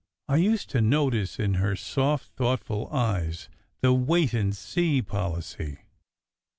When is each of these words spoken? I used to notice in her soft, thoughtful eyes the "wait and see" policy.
I 0.27 0.37
used 0.37 0.71
to 0.71 0.81
notice 0.81 1.37
in 1.37 1.53
her 1.61 1.75
soft, 1.75 2.29
thoughtful 2.33 2.89
eyes 2.91 3.49
the 3.81 3.93
"wait 3.93 4.33
and 4.33 4.57
see" 4.57 4.99
policy. 5.03 5.77